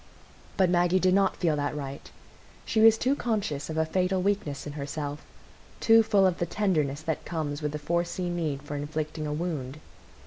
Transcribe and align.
But 0.57 0.67
Maggie 0.71 0.99
did 0.99 1.13
not 1.13 1.37
feel 1.37 1.55
that 1.57 1.75
right; 1.75 2.09
she 2.65 2.81
was 2.81 2.97
too 2.97 3.15
conscious 3.15 3.69
of 3.69 3.87
fatal 3.89 4.19
weakness 4.19 4.65
in 4.65 4.73
herself, 4.73 5.23
too 5.79 6.01
full 6.01 6.25
of 6.25 6.39
the 6.39 6.47
tenderness 6.47 7.01
that 7.03 7.23
comes 7.23 7.61
with 7.61 7.71
the 7.71 7.77
foreseen 7.77 8.35
need 8.35 8.63
for 8.63 8.75
inflicting 8.75 9.27
a 9.27 9.33
wound. 9.33 9.77